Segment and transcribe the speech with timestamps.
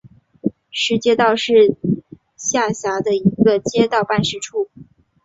[0.71, 1.75] 石街道是
[2.35, 4.71] 下辖的一个街道办事处。